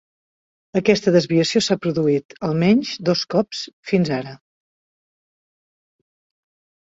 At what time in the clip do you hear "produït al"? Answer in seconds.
1.83-2.55